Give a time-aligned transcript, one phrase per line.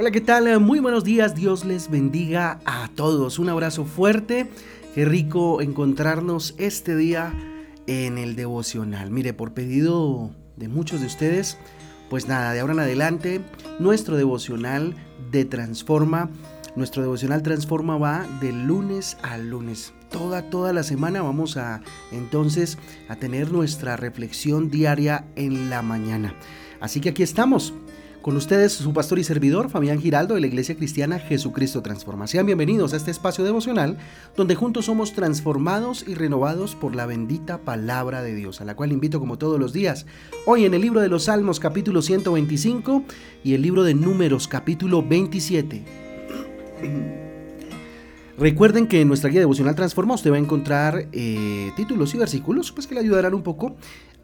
[0.00, 0.60] Hola, ¿qué tal?
[0.60, 3.40] Muy buenos días, Dios les bendiga a todos.
[3.40, 4.48] Un abrazo fuerte,
[4.94, 7.34] qué rico encontrarnos este día
[7.88, 9.10] en el devocional.
[9.10, 11.58] Mire, por pedido de muchos de ustedes,
[12.10, 13.40] pues nada, de ahora en adelante,
[13.80, 14.94] nuestro devocional
[15.32, 16.30] de Transforma,
[16.76, 19.94] nuestro devocional Transforma va de lunes a lunes.
[20.12, 26.34] Toda, toda la semana vamos a entonces a tener nuestra reflexión diaria en la mañana.
[26.78, 27.74] Así que aquí estamos
[28.22, 32.26] con ustedes, su pastor y servidor, Fabián Giraldo, de la Iglesia Cristiana Jesucristo Transforma.
[32.26, 33.96] Sean bienvenidos a este espacio devocional
[34.36, 38.92] donde juntos somos transformados y renovados por la bendita palabra de Dios, a la cual
[38.92, 40.06] invito como todos los días.
[40.46, 43.04] Hoy en el libro de los Salmos capítulo 125
[43.44, 45.84] y el libro de Números capítulo 27.
[48.38, 52.70] Recuerden que en nuestra guía devocional Transforma usted va a encontrar eh, títulos y versículos
[52.70, 53.76] pues, que le ayudarán un poco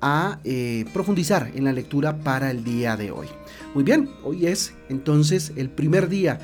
[0.06, 3.26] a eh, profundizar en la lectura para el día de hoy.
[3.74, 6.38] Muy bien, hoy es entonces el primer día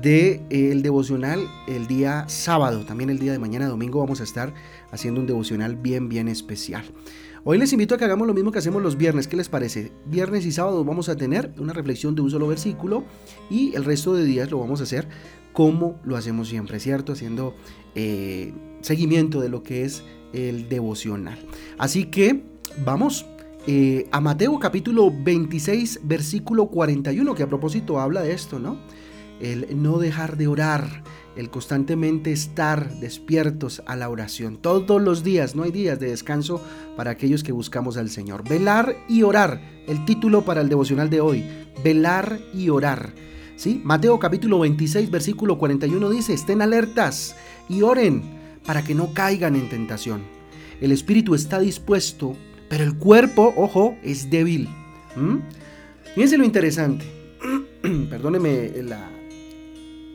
[0.00, 4.54] del de, devocional, el día sábado, también el día de mañana domingo vamos a estar
[4.90, 6.84] haciendo un devocional bien, bien especial.
[7.44, 9.28] Hoy les invito a que hagamos lo mismo que hacemos los viernes.
[9.28, 9.92] ¿Qué les parece?
[10.06, 13.04] Viernes y sábado vamos a tener una reflexión de un solo versículo
[13.50, 15.06] y el resto de días lo vamos a hacer
[15.52, 17.12] como lo hacemos siempre, ¿cierto?
[17.12, 17.54] Haciendo
[17.94, 21.38] eh, seguimiento de lo que es el devocional.
[21.76, 22.51] Así que
[22.84, 23.26] vamos
[23.66, 28.76] eh, a Mateo capítulo 26, versículo 41, que a propósito habla de esto, ¿no?
[29.40, 31.02] El no dejar de orar,
[31.36, 34.56] el constantemente estar despiertos a la oración.
[34.56, 36.60] Todos los días, no hay días de descanso
[36.96, 38.48] para aquellos que buscamos al Señor.
[38.48, 41.44] Velar y orar, el título para el devocional de hoy,
[41.82, 43.14] velar y orar.
[43.56, 43.80] ¿Sí?
[43.84, 47.36] Mateo capítulo 26, versículo 41 dice, estén alertas
[47.68, 48.22] y oren
[48.66, 50.22] para que no caigan en tentación.
[50.80, 52.36] El espíritu está dispuesto,
[52.72, 54.66] pero el cuerpo, ojo, es débil.
[56.14, 57.04] Fíjense lo interesante.
[58.08, 58.72] Perdóneme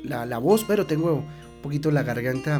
[0.03, 2.59] la, la, voz, pero tengo un poquito la garganta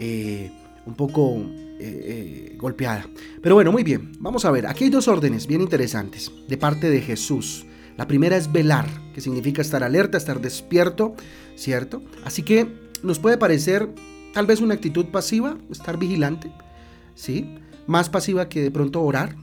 [0.00, 0.50] eh,
[0.84, 3.06] un poco eh, eh, golpeada.
[3.40, 4.14] Pero bueno, muy bien.
[4.18, 4.66] Vamos a ver.
[4.66, 7.66] Aquí hay dos órdenes bien interesantes de parte de Jesús.
[7.96, 11.14] La primera es velar, que significa estar alerta, estar despierto,
[11.54, 12.02] ¿cierto?
[12.24, 12.66] Así que
[13.04, 13.88] nos puede parecer
[14.34, 16.50] tal vez una actitud pasiva, estar vigilante,
[17.14, 17.60] ¿sí?
[17.86, 19.36] Más pasiva que de pronto orar,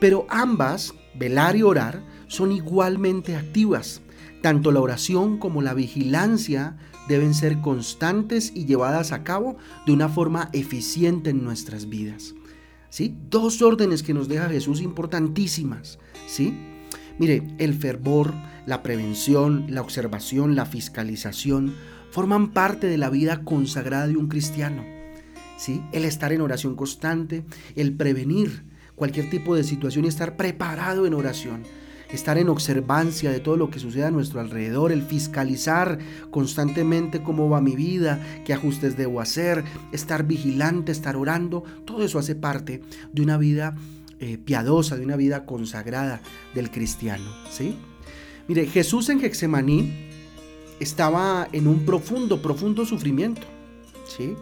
[0.00, 4.00] pero ambas, velar y orar, son igualmente activas.
[4.40, 6.76] Tanto la oración como la vigilancia
[7.08, 12.34] deben ser constantes y llevadas a cabo de una forma eficiente en nuestras vidas.
[12.88, 13.16] ¿Sí?
[13.30, 16.54] Dos órdenes que nos deja Jesús importantísimas, ¿sí?
[17.18, 18.34] Mire, el fervor,
[18.66, 21.74] la prevención, la observación, la fiscalización
[22.10, 24.84] forman parte de la vida consagrada de un cristiano.
[25.92, 27.44] El estar en oración constante,
[27.76, 28.64] el prevenir
[28.96, 31.62] cualquier tipo de situación y estar preparado en oración
[32.12, 35.98] estar en observancia de todo lo que sucede a nuestro alrededor, el fiscalizar
[36.30, 42.18] constantemente cómo va mi vida, qué ajustes debo hacer, estar vigilante, estar orando, todo eso
[42.18, 43.74] hace parte de una vida
[44.20, 46.20] eh, piadosa, de una vida consagrada
[46.54, 47.76] del cristiano, ¿sí?
[48.46, 50.10] Mire, Jesús en Getsemaní
[50.80, 53.46] estaba en un profundo, profundo sufrimiento,
[54.06, 54.34] ¿sí?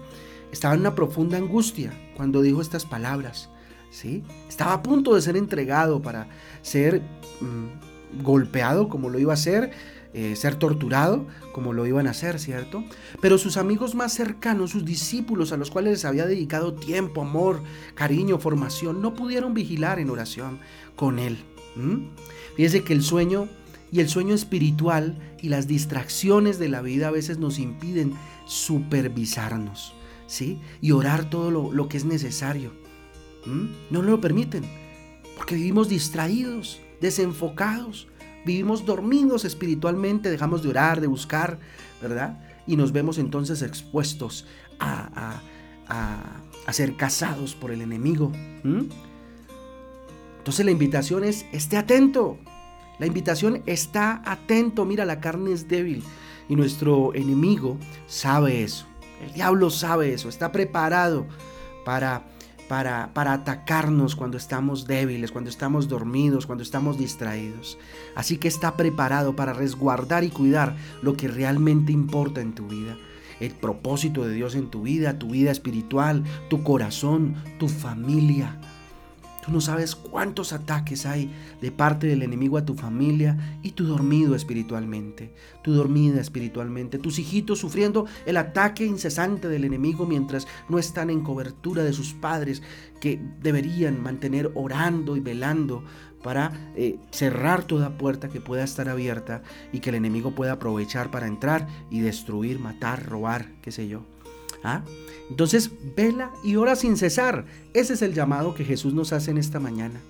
[0.53, 3.51] Estaba en una profunda angustia cuando dijo estas palabras.
[3.91, 4.23] ¿sí?
[4.49, 6.29] Estaba a punto de ser entregado para
[6.63, 7.03] ser
[7.41, 9.71] mm, golpeado como lo iba a ser,
[10.13, 12.83] eh, ser torturado como lo iban a hacer, ¿cierto?
[13.21, 17.63] Pero sus amigos más cercanos, sus discípulos a los cuales les había dedicado tiempo, amor,
[17.95, 20.59] cariño, formación, no pudieron vigilar en oración
[20.97, 21.39] con él.
[22.57, 23.49] Fíjese que el sueño
[23.93, 28.15] y el sueño espiritual y las distracciones de la vida a veces nos impiden
[28.47, 29.95] supervisarnos.
[30.81, 32.73] Y orar todo lo, que es necesario.
[33.91, 34.65] No lo permiten,
[35.37, 38.07] porque vivimos distraídos, desenfocados,
[38.45, 41.59] vivimos dormidos espiritualmente, dejamos de orar, de buscar,
[42.01, 42.39] ¿verdad?
[42.67, 44.47] Y nos vemos entonces expuestos
[44.79, 45.41] a,
[46.71, 48.31] ser cazados por el enemigo.
[50.39, 52.39] Entonces la invitación es, esté atento.
[53.01, 54.85] La invitación está atento.
[54.85, 56.05] Mira, la carne es débil
[56.49, 58.90] y nuestro enemigo sabe eso.
[59.21, 61.27] El diablo sabe eso, está preparado
[61.85, 62.23] para,
[62.69, 67.79] para, para, atacarnos cuando estamos débiles, cuando estamos dormidos, cuando estamos distraídos.
[68.17, 72.97] Así que está preparado para resguardar y cuidar lo que realmente importa en tu vida.
[73.41, 78.61] El propósito de Dios en tu vida, tu vida espiritual, tu corazón, tu familia,
[79.51, 81.29] No sabes cuántos ataques hay
[81.61, 87.19] de parte del enemigo a tu familia y tú dormido espiritualmente, tú dormida espiritualmente, tus
[87.19, 92.63] hijitos sufriendo el ataque incesante del enemigo mientras no están en cobertura de sus padres
[93.01, 95.83] que deberían mantener orando y velando
[96.23, 99.43] para eh, cerrar toda puerta que pueda estar abierta
[99.73, 104.05] y que el enemigo pueda aprovechar para entrar y destruir, matar, robar, qué sé yo.
[104.63, 104.83] ¿Ah?
[105.31, 107.47] Entonces, vela y ora sin cesar.
[107.73, 110.01] Ese es el llamado que Jesús nos hace en esta mañana.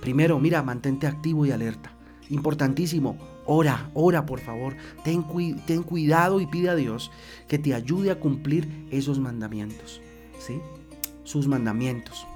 [0.00, 1.92] Primero, mira, mantente activo y alerta.
[2.28, 4.76] Importantísimo, ora, ora por favor.
[5.04, 5.24] Ten,
[5.66, 7.10] ten cuidado y pide a Dios
[7.48, 10.00] que te ayude a cumplir esos mandamientos.
[10.38, 10.60] ¿Sí?
[11.22, 12.26] Sus mandamientos.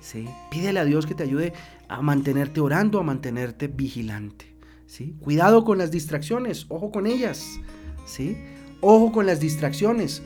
[0.00, 0.26] ¿Sí?
[0.50, 1.52] Pídele a Dios que te ayude
[1.88, 4.46] a mantenerte orando, a mantenerte vigilante.
[4.86, 5.14] ¿Sí?
[5.20, 7.44] Cuidado con las distracciones, ojo con ellas.
[8.06, 8.38] ¿Sí?
[8.80, 10.22] Ojo con las distracciones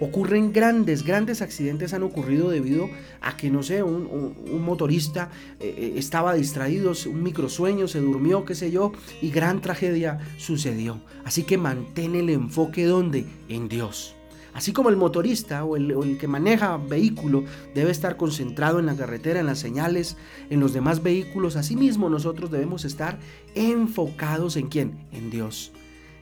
[0.00, 2.88] ocurren grandes, grandes accidentes han ocurrido debido
[3.20, 4.34] a que, no sé, un,
[4.64, 10.18] motorista eh, eh, estaba distraído, un microsueño, se durmió, qué sé yo, y gran tragedia
[10.38, 11.00] sucedió.
[11.24, 13.26] Así que mantén el enfoque donde?
[13.48, 14.14] En Dios.
[14.56, 17.44] Así como el motorista o el, o el, que maneja vehículo
[17.74, 20.16] debe estar concentrado en la carretera, en las señales,
[20.48, 23.18] en los demás vehículos, asimismo nosotros debemos estar
[23.54, 25.06] enfocados en quién?
[25.12, 25.72] En Dios.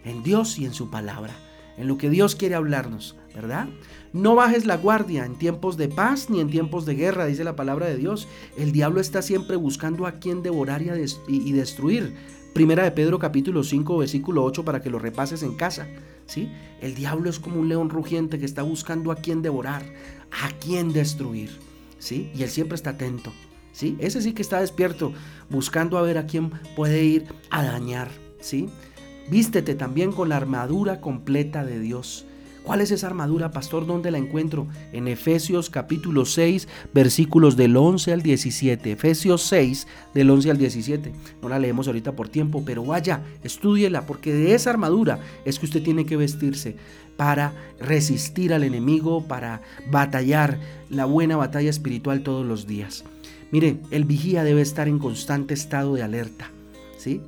[0.05, 1.35] En Dios y en su palabra.
[1.77, 3.17] En lo que Dios quiere hablarnos.
[3.35, 3.69] ¿verdad?
[4.13, 7.57] No bajes la guardia en tiempos de paz ni en tiempos de guerra, dice la
[7.57, 8.29] palabra de Dios.
[8.57, 10.83] El diablo está siempre buscando a quien devorar
[11.29, 12.15] y, destruir.
[12.55, 15.89] Primera de Pedro capítulo 5 versículo 8 para que lo repases en casa.
[16.27, 16.49] ¿sí?
[16.81, 19.83] El diablo es como un león rugiente que está buscando a quien devorar,
[20.31, 21.51] a quien destruir.
[21.99, 22.31] ¿sí?
[22.35, 23.33] Y él siempre está atento.
[23.73, 23.97] ¿sí?
[23.99, 25.13] Ese sí que está despierto,
[25.51, 28.09] buscando a ver a quién puede ir a dañar.
[28.39, 28.69] ¿sí?
[29.31, 32.27] Vístete también con la armadura completa de Dios
[32.65, 33.87] ¿Cuál es esa armadura, pastor?
[33.87, 34.67] ¿Dónde la encuentro?
[34.95, 38.93] En Efesios capítulo 6, versículos del 11 al 17.
[38.93, 41.13] Efesios 6, del 11 al 17.
[41.43, 45.67] No la leemos ahorita por tiempo, pero vaya, estúdiela, porque de esa armadura es que
[45.67, 46.77] usted tiene que vestirse
[47.19, 49.61] para resistir al enemigo, para
[49.91, 53.05] batallar la buena batalla espiritual todos los días.
[53.51, 56.51] Mire, el vigía debe estar en constante estado de alerta,
[56.97, 57.21] ¿sí?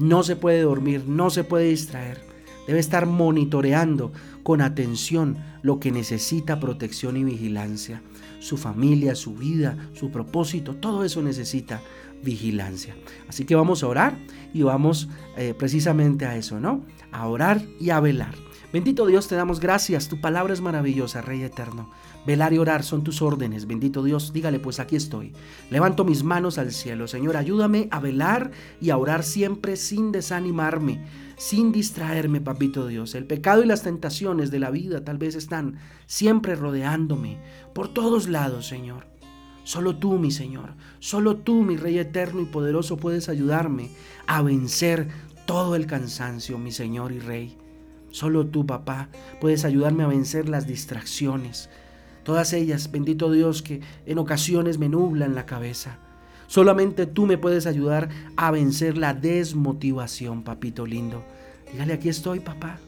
[0.00, 2.24] No se puede dormir, no se puede distraer.
[2.66, 4.12] Debe estar monitoreando
[4.42, 8.02] con atención lo que necesita protección y vigilancia.
[8.38, 11.82] Su familia, su vida, su propósito, todo eso necesita
[12.22, 12.96] vigilancia.
[13.28, 14.16] Así que vamos a orar
[14.54, 16.82] y vamos eh, precisamente a eso, ¿no?
[17.12, 18.34] A orar y a velar.
[18.72, 20.08] Bendito Dios, te damos gracias.
[20.08, 21.90] Tu palabra es maravillosa, Rey eterno.
[22.26, 23.66] Velar y orar son tus órdenes.
[23.66, 25.32] Bendito Dios, dígale, pues aquí estoy.
[25.70, 27.08] Levanto mis manos al cielo.
[27.08, 28.50] Señor, ayúdame a velar
[28.80, 31.00] y a orar siempre sin desanimarme
[31.40, 33.14] sin distraerme, papito Dios.
[33.14, 37.38] El pecado y las tentaciones de la vida tal vez están siempre rodeándome
[37.72, 39.06] por todos lados, Señor.
[39.64, 43.88] Solo tú, mi Señor, solo tú, mi Rey eterno y poderoso, puedes ayudarme
[44.26, 45.08] a vencer
[45.46, 47.56] todo el cansancio, mi Señor y Rey.
[48.10, 49.08] Solo tú, papá,
[49.40, 51.70] puedes ayudarme a vencer las distracciones.
[52.24, 55.98] Todas ellas, bendito Dios, que en ocasiones me nublan la cabeza.
[56.46, 61.22] Solamente tú me puedes ayudar a vencer la desmotivación, papito lindo.
[61.72, 62.78] Dígale, aquí estoy, papá.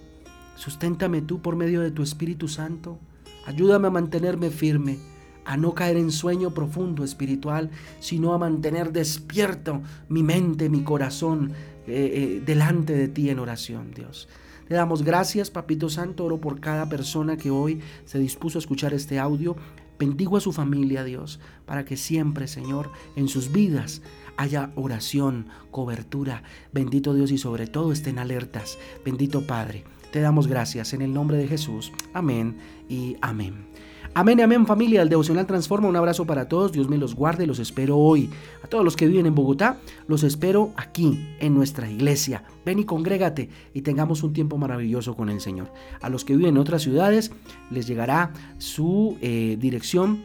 [0.56, 2.98] Susténtame tú por medio de tu Espíritu Santo.
[3.46, 4.98] Ayúdame a mantenerme firme,
[5.44, 7.70] a no caer en sueño profundo espiritual,
[8.00, 11.52] sino a mantener despierto mi mente, mi corazón
[11.86, 14.28] eh, eh, delante de ti en oración, Dios.
[14.69, 18.94] Le damos gracias, Papito Santo, oro por cada persona que hoy se dispuso a escuchar
[18.94, 19.56] este audio.
[19.99, 24.02] Bendigo a su familia, Dios, para que siempre, Señor, en sus vidas
[24.37, 26.42] haya oración, cobertura.
[26.73, 28.78] Bendito Dios y sobre todo estén alertas.
[29.04, 31.92] Bendito Padre, te damos gracias en el nombre de Jesús.
[32.14, 32.57] Amén
[32.88, 33.66] y amén.
[34.14, 35.88] Amén amén familia, el devocional transforma.
[35.88, 38.28] Un abrazo para todos, Dios me los guarde, los espero hoy.
[38.62, 42.45] A todos los que viven en Bogotá, los espero aquí en nuestra iglesia.
[42.66, 45.73] Ven y congrégate y tengamos un tiempo maravilloso con el Señor.
[46.02, 47.33] A los que viven en otras ciudades,
[47.71, 50.25] les llegará su eh, dirección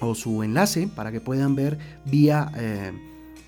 [0.00, 2.90] o su enlace para que puedan ver vía eh,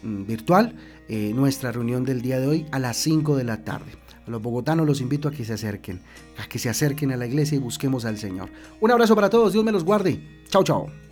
[0.02, 0.74] virtual
[1.08, 4.05] eh, nuestra reunión del día de hoy a las 5 de la tarde.
[4.26, 6.00] A los bogotanos los invito a que se acerquen,
[6.38, 8.48] a que se acerquen a la iglesia y busquemos al Señor.
[8.80, 10.20] Un abrazo para todos, Dios me los guarde.
[10.48, 11.05] Chao, chao.